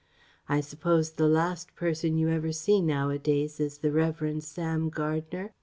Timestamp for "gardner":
4.89-5.53